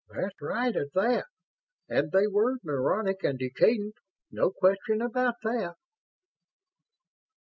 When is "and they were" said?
1.87-2.57